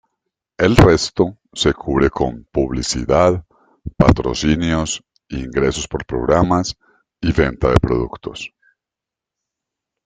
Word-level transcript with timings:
El 0.57 0.77
resto 0.77 1.37
se 1.53 1.75
cubre 1.75 2.09
con 2.09 2.45
publicidad, 2.51 3.45
patrocinios, 3.95 5.03
ingresos 5.29 5.87
por 5.87 6.07
programas 6.07 6.75
y 7.21 7.31
venta 7.31 7.69
de 7.69 7.79
productos. 7.79 8.51